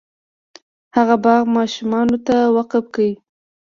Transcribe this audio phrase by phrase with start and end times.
[0.95, 3.09] هغه باغ ماشومانو ته وقف کړ.